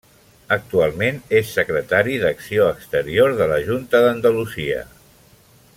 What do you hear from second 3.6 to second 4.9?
Junta d'Andalusia.